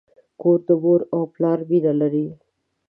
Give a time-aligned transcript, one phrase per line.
[0.41, 2.27] کور د مور او پلار مینه لري.